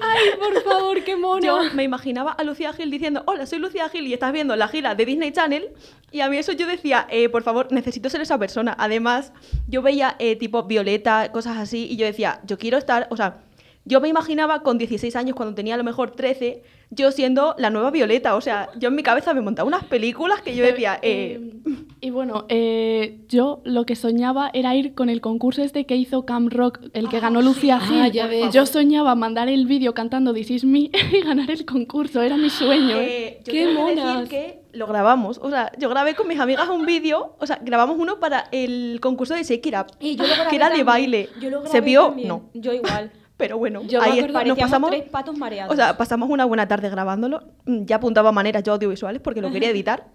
[0.00, 1.40] Ay, por favor, qué mono.
[1.44, 4.68] Yo me imaginaba a Lucía Gil diciendo, hola, soy Lucía Gil y estás viendo la
[4.68, 5.68] gira de Disney Channel.
[6.12, 8.74] Y a mí eso yo decía, eh, por favor, necesito ser esa persona.
[8.78, 9.32] Además,
[9.68, 13.38] yo veía eh, tipo Violeta, cosas así, y yo decía, yo quiero estar, o sea,
[13.84, 17.70] yo me imaginaba con 16 años, cuando tenía a lo mejor 13, yo siendo la
[17.70, 18.34] nueva Violeta.
[18.36, 21.74] O sea, yo en mi cabeza me montaba unas películas que yo decía, eh, Eh,
[22.02, 26.24] y bueno, eh, yo lo que soñaba era ir con el concurso este que hizo
[26.24, 28.12] Camp Rock, el que ganó Lucía Ah, Gil.
[28.12, 28.52] ya ves.
[28.54, 30.78] Yo soñaba mandar el vídeo cantando This Is Me
[31.12, 32.96] y ganar el concurso, era mi sueño.
[32.96, 33.06] ¿eh?
[33.26, 34.20] Eh, yo ¡Qué monas!
[34.20, 35.38] decir que lo grabamos.
[35.42, 37.34] O sea, yo grabé con mis amigas un vídeo.
[37.38, 39.86] O sea, grabamos uno para el concurso de Shake It Up.
[40.00, 41.28] Y yo lo grabé que era de baile.
[41.40, 42.06] Yo lo ¿Se vio?
[42.08, 42.28] también.
[42.28, 42.50] No.
[42.54, 43.10] Yo igual.
[43.40, 44.48] Pero bueno, Yo me ahí acuerdo, está.
[44.50, 44.90] Nos pasamos.
[44.90, 45.72] tres patos mareados.
[45.72, 47.42] O sea, pasamos una buena tarde grabándolo.
[47.64, 50.06] Mm, Ya apuntaba maneras yo audiovisuales porque lo quería editar.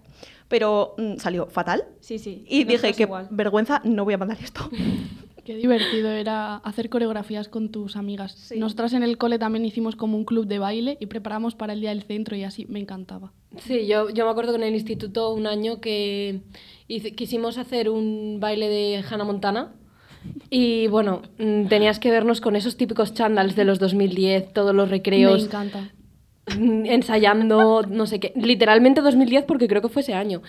[0.48, 1.84] Pero mm, salió fatal.
[2.00, 2.44] sí, sí.
[2.48, 3.26] Y dije que igual.
[3.30, 4.70] vergüenza, no voy a mandar esto.
[5.44, 8.32] Qué divertido era hacer coreografías con tus amigas.
[8.32, 8.58] Sí.
[8.58, 11.80] Nosotras en el cole también hicimos como un club de baile y preparamos para el
[11.80, 13.32] día del centro y así, me encantaba.
[13.58, 16.40] Sí, yo, yo me acuerdo que en el instituto un año que
[16.88, 19.72] hice- quisimos hacer un baile de Hannah Montana
[20.50, 24.86] y bueno, mm, tenías que vernos con esos típicos chandals de los 2010, todos los
[24.88, 25.90] Me recreos, encanta.
[26.58, 30.42] mm, ensayando, no sé qué, literalmente 2010 porque creo que fue ese año.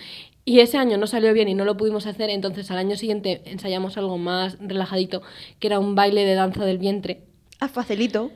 [0.44, 3.42] Y ese año no salió bien y no lo pudimos hacer, entonces al año siguiente
[3.44, 5.22] ensayamos algo más relajadito,
[5.58, 7.22] que era un baile de danza del vientre.
[7.60, 8.30] A facelito.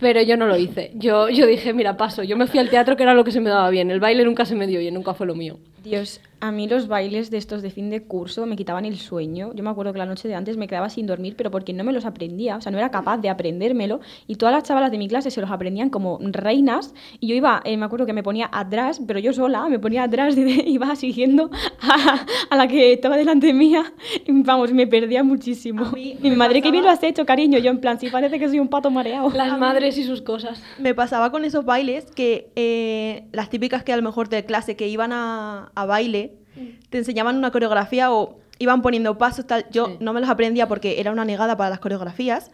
[0.00, 0.90] Pero yo no lo hice.
[0.96, 2.24] Yo, yo dije, mira, paso.
[2.24, 3.90] Yo me fui al teatro que era lo que se me daba bien.
[3.92, 5.58] El baile nunca se me dio y nunca fue lo mío.
[5.82, 9.52] Dios, a mí los bailes de estos de fin de curso me quitaban el sueño.
[9.54, 11.82] Yo me acuerdo que la noche de antes me quedaba sin dormir, pero porque no
[11.84, 14.00] me los aprendía, o sea, no era capaz de aprendérmelo.
[14.26, 16.94] Y todas las chavalas de mi clase se los aprendían como reinas.
[17.20, 20.04] Y yo iba, eh, me acuerdo que me ponía atrás, pero yo sola, me ponía
[20.04, 23.92] atrás y iba siguiendo a, a la que estaba delante mía.
[24.26, 25.86] Y, vamos, me perdía muchísimo.
[25.96, 27.58] Y mi madre, que bien lo pasaba- has hecho, cariño.
[27.58, 29.30] Yo, en plan, sí parece que soy un pato mareado.
[29.30, 30.62] Las madres y sus cosas.
[30.78, 34.76] Me pasaba con esos bailes que eh, las típicas que a lo mejor de clase
[34.76, 36.34] que iban a, a baile
[36.90, 39.66] te enseñaban una coreografía o iban poniendo pasos tal.
[39.70, 39.96] Yo Sí.
[40.00, 42.50] no me los aprendía porque era una negada para las coreografías.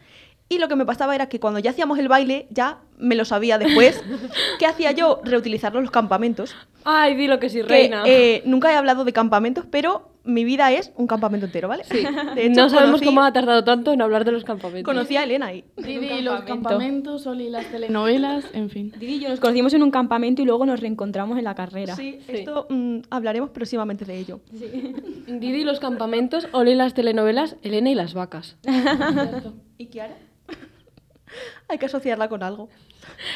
[0.51, 3.25] Y lo que me pasaba era que cuando ya hacíamos el baile, ya me lo
[3.25, 4.03] sabía después.
[4.59, 5.21] ¿Qué hacía yo?
[5.25, 6.55] Reutilizarlo en los campamentos.
[6.85, 8.03] Ay, di lo que sí, Que, reina.
[8.07, 11.85] eh, nunca he hablado de campamentos, pero mi vida es un campamento entero, ¿vale?
[11.85, 11.99] Sí.
[12.35, 14.85] De hecho, no sabemos conocí- cómo ha tardado tanto en hablar de los campamentos.
[14.85, 15.65] Conocí a Elena ahí.
[15.77, 16.69] Didi y los campamento.
[16.69, 18.93] campamentos, Oli y las telenovelas, en fin.
[18.99, 21.95] Didi y yo nos conocimos en un campamento y luego nos reencontramos en la carrera.
[21.97, 22.33] Sí, Sí.
[22.39, 24.41] esto mm, hablaremos próximamente de ello.
[24.53, 28.57] Didi y los campamentos, Oli las telenovelas, Elena y las vacas.
[29.79, 30.17] ¿Y Kiara?
[31.69, 32.69] Hay que asociarla con algo.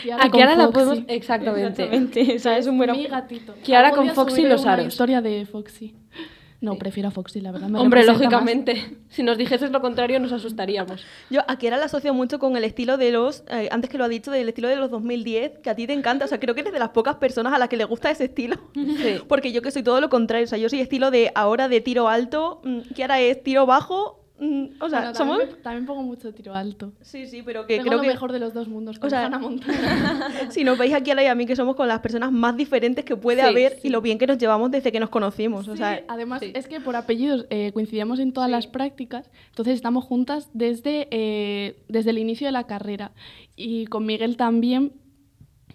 [0.02, 0.98] Kiara A con Kiara la podemos...
[1.08, 1.82] Exactamente.
[1.84, 2.36] Exactamente.
[2.36, 3.54] O sea, es un buen Mi gatito.
[3.64, 4.86] Kiara con Foxy los una aros.
[4.86, 5.94] historia de Foxy.
[6.60, 7.68] No, prefiero a Foxy, la verdad.
[7.68, 8.08] me Hombre, más.
[8.08, 8.96] lógicamente.
[9.08, 11.02] Si nos dijeses lo contrario, nos asustaríamos.
[11.30, 14.04] Yo a Kiara la asocio mucho con el estilo de los, eh, antes que lo
[14.04, 16.26] ha dicho, del estilo de los 2010, que a ti te encanta.
[16.26, 18.24] O sea, creo que eres de las pocas personas a las que le gusta ese
[18.24, 18.56] estilo.
[18.74, 19.20] Sí.
[19.28, 20.44] Porque yo que soy todo lo contrario.
[20.44, 24.24] O sea, yo soy estilo de ahora de tiro alto, mm, Kiara es tiro bajo.
[24.40, 25.62] Mm, o sea, Bueno, somos...
[25.62, 26.92] también, pongo mucho tiro alto.
[27.00, 28.08] Sí, sí, pero que Tengo creo lo que...
[28.08, 30.28] mejor de los dos mundos, con sea, Hannah Montana.
[30.50, 32.56] Si nos veis aquí a la y a mí, que somos con las personas más
[32.56, 33.88] diferentes que puede Sí, haber sí.
[33.88, 35.66] y lo bien que nos llevamos desde que nos conocimos.
[35.68, 39.74] O Sí, sea, además, es que por apellidos eh, coincidíamos en todas las prácticas, entonces
[39.74, 43.12] estamos juntas desde, eh, desde el inicio de la carrera.
[43.56, 44.92] Y con Miguel también,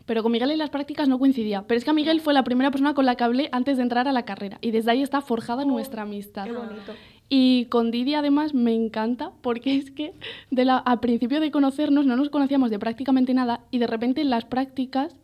[0.05, 1.63] pero con Miguel en las prácticas no coincidía.
[1.67, 3.83] Pero es que a Miguel fue la primera persona con la que hablé antes de
[3.83, 4.57] entrar a la carrera.
[4.61, 6.43] Y desde ahí está forjada nuestra amistad.
[6.45, 6.93] qué bonito.
[7.29, 10.13] Y con Didi además me encanta porque es que
[10.51, 14.21] de la, al principio de conocernos no nos conocíamos de prácticamente nada y de repente
[14.21, 15.15] en las prácticas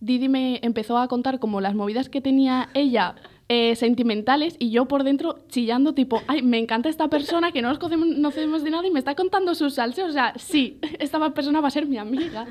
[0.00, 3.14] Didi me empezó a contar como las movidas que tenía ella
[3.48, 7.68] eh, sentimentales y yo por dentro chillando tipo, ay, me encanta esta persona que no
[7.68, 10.10] nos conocemos, no conocemos de nada y me está contando sus salseos.
[10.10, 12.46] O sea, sí, esta persona va a ser mi amiga.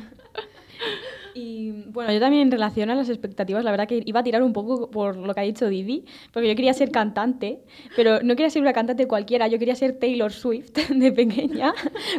[1.33, 4.43] Y bueno, yo también en relación a las expectativas, la verdad que iba a tirar
[4.43, 7.59] un poco por lo que ha dicho Didi, porque yo quería ser cantante,
[7.95, 11.73] pero no quería ser una cantante cualquiera, yo quería ser Taylor Swift de pequeña,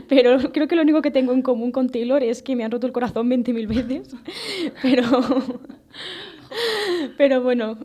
[0.09, 2.71] pero creo que lo único que tengo en común con Taylor es que me han
[2.71, 4.17] roto el corazón 20.000 veces,
[4.83, 5.05] pero...
[7.17, 7.79] Pero bueno,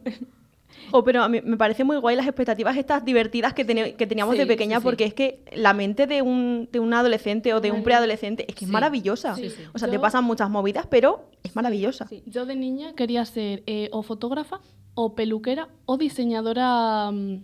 [0.92, 4.34] Jo, pero a mí me parece muy guay las expectativas estas divertidas que, que teníamos
[4.36, 4.84] Sí, de pequeña, sí, sí.
[4.86, 8.56] porque es que la mente de un, de un adolescente o de un preadolescente es
[8.56, 9.36] que es maravillosa.
[9.74, 12.08] O sea, te pasan muchas movidas, pero es maravillosa.
[12.26, 14.60] Yo de niña quería ser eh, o fotógrafa
[14.96, 17.44] o peluquera o diseñadora mm,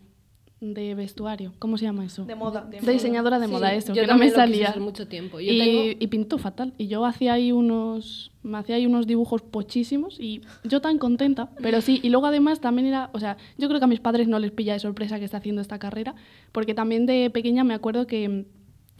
[0.63, 1.51] de vestuario.
[1.59, 2.23] ¿Cómo se llama eso?
[2.23, 2.61] De moda.
[2.61, 4.73] De diseñadora de Sí, moda, eso, yo que no me lo salía.
[4.79, 5.39] mucho tiempo.
[5.41, 6.73] Yo y, tengo- y pintó fatal.
[6.77, 8.31] Y yo hacía ahí unos.
[8.43, 11.49] Me hacía ahí unos dibujos pochísimos y yo tan contenta.
[11.61, 13.09] Pero sí, y luego además también era.
[13.13, 15.37] O sea, yo creo que a mis padres no les pilla de sorpresa que está
[15.37, 16.15] haciendo esta carrera.
[16.53, 18.45] Porque también de pequeña me acuerdo que.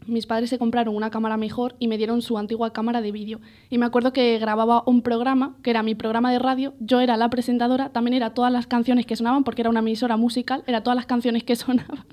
[0.06, 3.40] Mis padres se compraron una cámara mejor y me dieron su antigua cámara de vídeo.
[3.70, 6.74] Y me acuerdo que grababa un programa, que era mi programa de radio.
[6.80, 10.16] Yo era la presentadora, también era todas las canciones que sonaban, porque era una emisora
[10.16, 12.04] musical, era todas las canciones que sonaban.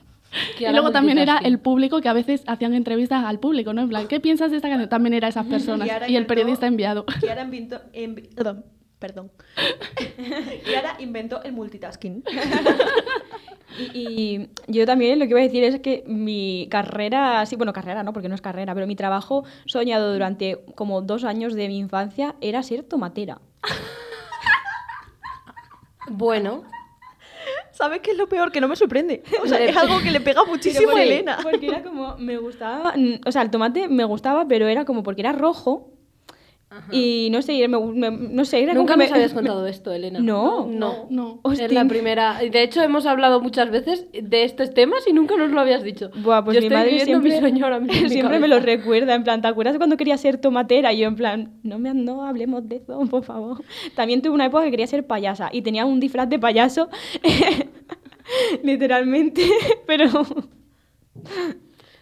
[0.57, 3.81] Y luego también era el público que a veces hacían entrevistas al público, ¿no?
[3.81, 4.87] En plan, ¿qué piensas de esta canción?
[4.89, 5.85] También era esas personas.
[5.87, 7.05] Kiara y el inventó- periodista enviado.
[7.19, 8.63] Kiara inventó, envi- perdón,
[9.01, 9.31] perdón.
[10.63, 12.23] Kiara inventó el multitasking.
[13.93, 17.71] Y, y yo también lo que iba a decir es que mi carrera, sí, bueno,
[17.71, 21.69] carrera no, porque no es carrera, pero mi trabajo soñado durante como dos años de
[21.69, 23.39] mi infancia era ser tomatera.
[26.09, 26.65] Bueno,
[27.71, 28.51] ¿Sabes qué es lo peor?
[28.51, 29.23] Que no me sorprende.
[29.41, 31.39] O sea, es algo que le pega muchísimo a porque, Elena.
[31.41, 32.93] Porque era como, me gustaba,
[33.25, 35.89] o sea, el tomate me gustaba, pero era como porque era rojo.
[36.91, 39.67] Y no sé, me, me- no sé, era nunca como que nos me- habías contado
[39.67, 40.19] esto, Elena.
[40.19, 40.67] No.
[40.67, 41.07] No.
[41.09, 41.41] No.
[41.51, 42.39] Es la primera.
[42.39, 46.09] De hecho, hemos hablado muchas veces de estos temas y nunca nos lo habías dicho.
[46.23, 48.39] Buah, pues Yo mi estoy madre viviendo siempre, mi sueño ahora mismo en mi siempre
[48.39, 50.93] me lo recuerda, en plan, ¿te acuerdas cuando quería ser tomatera?
[50.93, 53.61] Y yo en plan, no, me, no hablemos de eso, por favor.
[53.95, 56.87] También tuve una época que quería ser payasa y tenía un disfraz de payaso,
[58.63, 59.43] literalmente,
[59.85, 60.05] pero...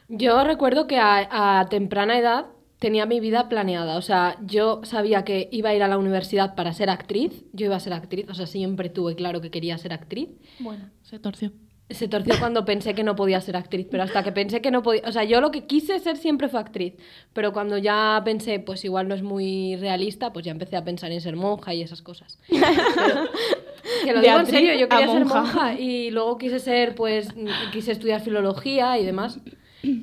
[0.08, 2.46] Yo recuerdo que a, a temprana edad
[2.80, 3.98] tenía mi vida planeada.
[3.98, 7.44] O sea, yo sabía que iba a ir a la universidad para ser actriz.
[7.54, 10.30] Yo iba a ser actriz, o sea, siempre tuve claro que quería ser actriz.
[10.60, 11.52] Bueno, se torció.
[11.90, 14.84] Se torció cuando pensé que no podía ser actriz, pero hasta que pensé que no
[14.84, 15.02] podía...
[15.08, 16.94] O sea, yo lo que quise ser siempre fue actriz,
[17.34, 21.12] pero cuando ya pensé, pues igual no es muy realista, pues ya empecé a pensar
[21.12, 22.38] en ser monja y esas cosas.
[22.48, 22.62] Pero-
[24.06, 25.80] que lo digo en serio, yo quería ser monja.
[25.80, 27.30] y luego quise ser, pues,
[27.74, 29.40] quise estudiar filología y demás,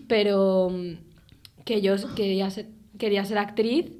[0.08, 0.68] pero
[1.66, 3.92] que yo quería ser, quería ser actriz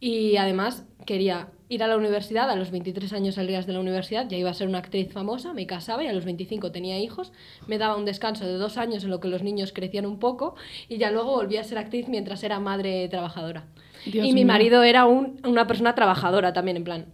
[0.00, 4.28] y además quería ir a la universidad, a los 23 años salías de la universidad,
[4.28, 7.32] ya iba a ser una actriz famosa, me casaba y a los 25 tenía hijos,
[7.66, 10.54] me daba un descanso de dos años en lo que los niños crecían un poco
[10.88, 13.64] y ya luego volví a ser actriz mientras era madre trabajadora.
[14.04, 14.46] Dios y mi mío.
[14.48, 17.06] marido era un- una persona trabajadora también, en plan.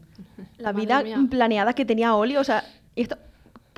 [0.56, 2.64] La vida planeada que tenía Oli, o sea,
[2.96, 3.16] esto...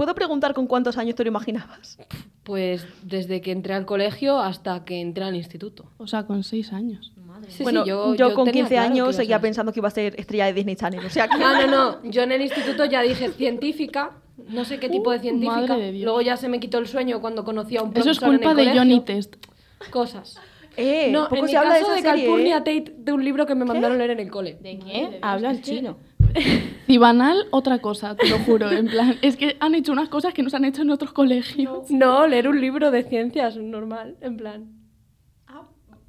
[0.01, 1.99] ¿puedo preguntar con cuántos años te lo imaginabas?
[2.43, 5.91] Pues desde que entré al colegio hasta que entré al instituto.
[5.99, 7.13] O sea, con seis años.
[7.49, 9.89] Sí, bueno, sí, yo, yo, con tenía 15 claro años seguía ser pensando que iba
[9.89, 11.37] a ser estrella de Disney Channel, o sea que...
[11.39, 11.67] No, no,
[12.03, 12.03] no.
[12.11, 14.13] Yo en el instituto ya dije científica,
[14.49, 15.55] No sé qué tipo de Uh, científica.
[15.61, 16.05] madre de Dios.
[16.05, 18.37] Luego ya se me quitó el sueño cuando conocí a un Eso es profesor en
[18.39, 18.81] culpa el de colegio.
[18.81, 19.37] Johnny Test.
[19.91, 20.39] Cosas.
[20.77, 22.61] Eh, no, poco en se mi habla caso de de, esa serie, Calpurnia ¿eh?
[22.61, 24.55] Tate, de un libro que me mandaron leer en el cole.
[24.63, 25.19] ¿De Madre de qué?
[25.21, 25.71] Habla el que-
[26.39, 26.71] chino.
[26.87, 28.71] Cibanal, otra cosa, te lo juro.
[28.71, 31.13] En plan, es que han hecho unas cosas que no se han hecho en otros
[31.13, 31.91] colegios.
[31.91, 34.81] No, leer un libro de ciencias normal, en plan.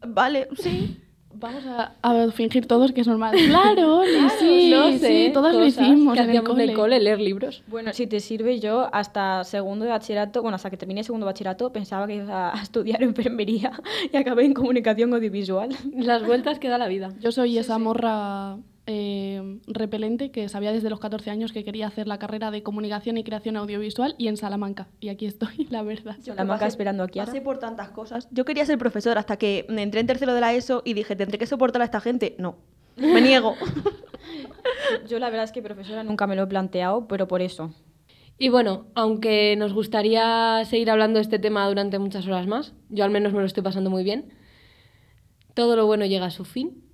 [0.06, 0.98] Vale, sí.
[1.34, 3.36] Vamos a, a fingir todos que es normal.
[3.48, 6.64] Claro, Oli, sí, no sé, sí, todos lo hicimos que en el cole.
[6.64, 7.64] en el cole, leer libros.
[7.68, 11.32] Bueno, si te sirve, yo hasta segundo de bachillerato, bueno, hasta que terminé segundo de
[11.32, 13.72] bachillerato, pensaba que iba a estudiar enfermería
[14.12, 15.70] y acabé en comunicación audiovisual.
[15.96, 17.10] Las vueltas que da la vida.
[17.20, 18.58] Yo soy esa morra
[18.94, 23.18] eh, repelente que sabía desde los 14 años que quería hacer la carrera de comunicación
[23.18, 24.90] y creación audiovisual y en Salamanca.
[25.00, 26.18] Y aquí estoy, la verdad.
[26.24, 28.28] Yo la maca esperando aquí Pasé por tantas cosas.
[28.32, 31.38] Yo quería ser profesora hasta que entré en tercero de la ESO y dije, ¿tendré
[31.38, 32.36] que soportar a esta gente?
[32.38, 32.58] No.
[32.98, 33.56] Me niego.
[35.08, 37.74] Yo la verdad es que profesora nunca me lo he planteado, pero por eso.
[38.38, 43.06] Y bueno, aunque nos gustaría seguir hablando de este tema durante muchas horas más, yo
[43.06, 44.34] al menos me lo estoy pasando muy bien,
[45.54, 46.91] todo lo bueno llega a su fin.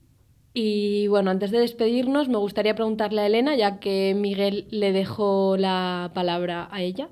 [0.59, 5.55] Y bueno, antes de despedirnos, me gustaría preguntarle a Elena, ya que Miguel le dejó
[5.55, 7.09] la palabra a ella.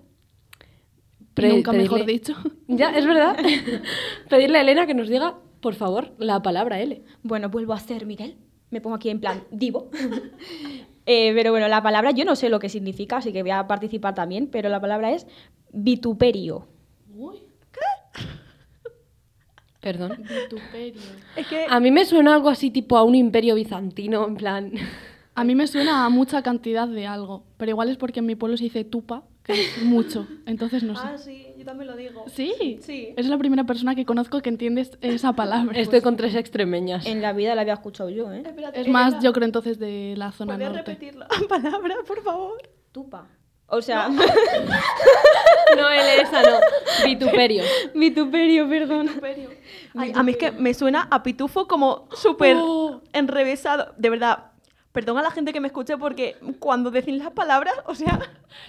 [1.35, 2.33] Pre- Nunca mejor dicho.
[2.67, 3.37] Ya, es verdad.
[4.31, 7.03] Pedirle a Elena que nos diga, por favor, la palabra L.
[7.21, 8.35] Bueno, vuelvo a hacer, Miguel.
[8.71, 9.91] Me pongo aquí en plan divo.
[11.07, 13.67] Eh, pero bueno, la palabra yo no sé lo que significa, así que voy a
[13.67, 15.27] participar también, pero la palabra es
[15.71, 16.67] vituperio.
[17.15, 17.43] Uy,
[19.85, 20.17] Perdón.
[20.27, 21.01] vituperio.
[21.35, 24.71] Es que A mí me suena algo así tipo a un imperio bizantino, en plan...
[25.37, 28.35] A mí me suena a mucha cantidad de algo, pero igual es porque en mi
[28.35, 31.01] pueblo se dice tupa, que es mucho, entonces no sé.
[31.05, 32.23] Ah, sí, yo también lo digo.
[32.29, 33.09] Sí, Sí.
[33.17, 35.77] es la primera persona que conozco que entiende es- esa palabra.
[35.77, 37.05] Estoy con tres extremeñas.
[37.05, 38.43] En la vida la había escuchado yo, ¿eh?
[38.45, 40.91] Espérate, Es más, Elena, yo creo entonces de la zona ¿Podrías norte.
[40.93, 42.57] repetir la palabra, por favor?
[42.93, 43.27] Tupa.
[43.67, 44.21] O sea, No,
[45.89, 46.57] L, esa no.
[47.03, 47.63] Vituperio.
[47.93, 49.09] vituperio, perdón.
[49.97, 53.01] Ay, a mí es que me suena a pitufo como súper Oh.
[53.13, 53.93] enrevesado.
[53.97, 54.51] De verdad,
[54.91, 58.19] perdón a la gente que me escuche porque cuando decís las palabras, o sea,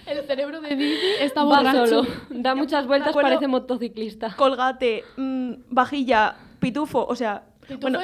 [0.05, 1.85] El cerebro de Didi está borracho.
[1.87, 2.07] solo.
[2.29, 4.33] Da muchas vueltas, acuerdo- parece motociclista.
[4.35, 7.43] colgate, mm, vajilla, pitufo, o sea,
[7.81, 7.99] Bueno,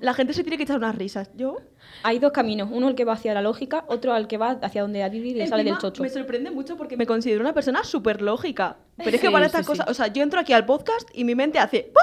[0.00, 1.30] la gente se tiene que echar unas risas.
[1.36, 1.56] Yo
[2.02, 4.82] Hay dos caminos, uno el que va hacia la lógica, otro al que va hacia
[4.82, 6.02] donde a Didi le sale del chocho.
[6.02, 8.76] Me sorprende mucho porque me considero una persona súper lógica.
[8.96, 9.66] Pero es que Sí, para sí, estas sí.
[9.66, 12.02] cosas, o sea, yo entro aquí al podcast y mi mente hace ¡pum!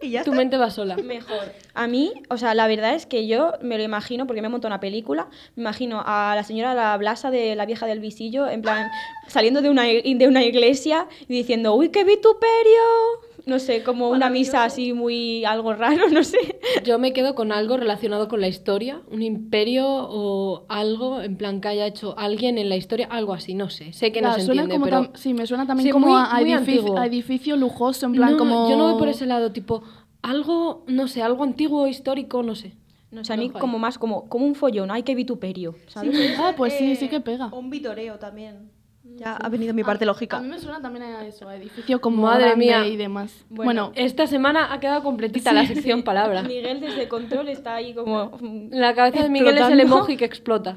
[0.00, 0.36] y ya Tu está.
[0.38, 0.96] mente va sola.
[0.96, 1.52] Mejor.
[1.74, 4.50] A mí, o sea, la verdad es que yo me lo imagino, porque me he
[4.50, 8.46] montado una película, me imagino a la señora la Blasa de la vieja del visillo,
[8.48, 8.88] en plan,
[9.26, 13.27] saliendo de una, de una iglesia y diciendo, ¡Uy, qué vituperio!
[13.48, 16.38] No sé, como una misa así muy algo raro, no sé.
[16.84, 21.60] Yo me quedo con algo relacionado con la historia, un imperio o algo en plan
[21.60, 23.92] que haya hecho alguien en la historia, algo así, no sé.
[23.94, 26.16] Sé que no se suena entiende, como pero sí, me suena también Sí, como muy-
[26.22, 26.98] a, muy edificio, antiguo.
[26.98, 28.68] a edificio lujoso, en plan No, como...
[28.70, 29.82] yo no voy por ese lado, tipo
[30.22, 32.74] algo, no sé, algo antiguo, histórico, no sé.
[33.10, 33.60] No sé, a mí Ojo ahí.
[33.62, 35.74] como más, como, como un follón, ¡ay, qué vituperio!
[35.86, 36.14] ¿sabes?
[36.38, 37.46] Ah, pues sí, sí Eh, que pega.
[37.46, 38.70] Un vitoreo también.
[39.18, 40.38] Ya ha venido mi parte lógica.
[40.38, 42.86] A mí me suena también a eso, a edificio como Madre mía.
[42.86, 43.44] y demás.
[43.50, 46.42] Bueno, Bueno, Esta semana ha quedado completita la sección palabra.
[46.42, 48.38] Miguel desde control está ahí como...
[48.70, 50.76] La cabeza de Miguel es el emoji que explota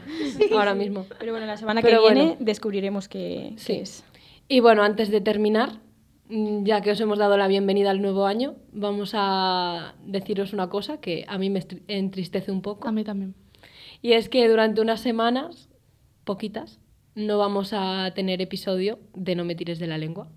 [0.53, 1.05] ahora mismo.
[1.19, 3.73] Pero bueno, la semana Pero que viene descubriremos qué, qué Sí.
[3.73, 4.03] es.
[4.47, 5.79] Y bueno, antes de terminar,
[6.29, 10.69] mm, ya que os hemos dado la bienvenida al nuevo año, vamos a deciros una
[10.69, 12.89] cosa que a mí me entristece un poco.
[12.89, 13.33] a mí también.
[14.01, 15.69] Y es que durante unas semanas,
[16.25, 16.80] poquitas,
[17.15, 20.29] no vamos a tener episodio de No me tires de la lengua.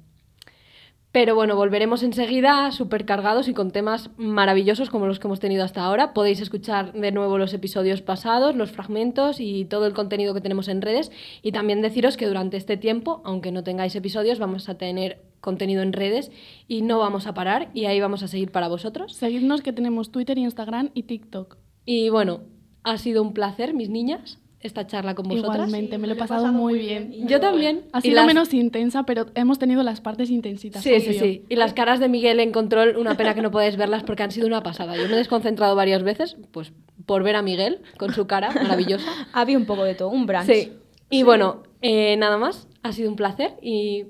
[1.15, 5.63] Pero bueno, volveremos enseguida súper cargados y con temas maravillosos como los que hemos tenido
[5.63, 6.13] hasta ahora.
[6.13, 10.67] Podéis escuchar de nuevo los episodios pasados, los fragmentos y todo el contenido que tenemos
[10.67, 11.13] en redes.
[11.41, 15.83] Y también deciros que durante este tiempo, aunque no tengáis episodios, vamos a tener contenido
[15.83, 16.33] en redes
[16.67, 19.13] y no vamos a parar y ahí vamos a seguir para vosotros.
[19.15, 21.59] Seguidnos que tenemos Twitter, Instagram y TikTok.
[21.85, 22.41] Y bueno,
[22.83, 25.55] ha sido un placer, mis niñas, esta charla con vosotras.
[25.55, 27.29] Igualmente, me lo he pasado, muy bien.
[27.29, 27.83] Yo también.
[27.93, 30.83] Ha sido las- menos intensa, pero hemos tenido las partes intensitas.
[30.83, 31.21] Sí, sí, obvio.
[31.21, 31.43] sí.
[31.49, 34.33] Y las caras de Miguel en control, una pena que no podáis verlas porque han
[34.33, 34.97] sido una pasada.
[34.97, 36.73] Yo me he desconcentrado varias veces, pues
[37.07, 39.07] por ver a Miguel con su cara maravillosa.
[39.33, 40.47] Había un poco de todo, un brunch.
[40.47, 40.73] Sí.
[41.11, 42.67] Y bueno, eh, nada más.
[42.83, 44.05] Ha sido un placer y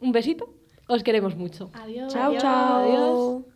[0.00, 0.54] un besito.
[0.88, 1.70] Os queremos mucho.
[1.74, 2.12] Adiós.
[2.12, 2.76] Chao, chao.
[2.76, 3.51] Adiós.